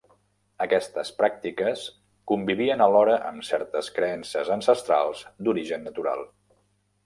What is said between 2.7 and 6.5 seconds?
alhora amb certes creences ancestrals d'origen natural.